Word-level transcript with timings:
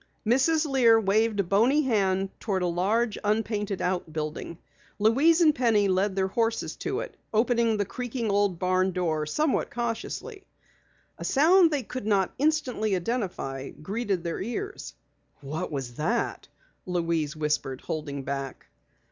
Mrs. 0.25 0.65
Lear 0.65 0.99
waved 0.99 1.39
a 1.41 1.43
bony 1.43 1.83
hand 1.83 2.31
toward 2.39 2.63
a 2.63 2.65
large, 2.65 3.19
unpainted 3.23 3.83
outbuilding. 3.83 4.57
Louise 4.97 5.41
and 5.41 5.53
Penny 5.53 5.87
led 5.87 6.15
their 6.15 6.27
horses 6.29 6.75
to 6.77 7.01
it, 7.01 7.15
opening 7.31 7.77
the 7.77 7.85
creaking 7.85 8.31
old 8.31 8.57
barn 8.57 8.93
door 8.93 9.27
somewhat 9.27 9.69
cautiously. 9.69 10.43
A 11.19 11.23
sound 11.23 11.69
they 11.69 11.83
could 11.83 12.07
not 12.07 12.33
instantly 12.39 12.95
identify 12.95 13.69
greeted 13.69 14.23
their 14.23 14.41
ears. 14.41 14.95
"What 15.41 15.71
was 15.71 15.93
that?" 15.97 16.47
Louise 16.87 17.35
whispered, 17.35 17.81
holding 17.81 18.23
back. 18.23 18.65